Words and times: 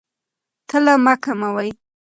تله 0.69 0.93
مه 1.05 1.13
کموئ. 1.23 1.69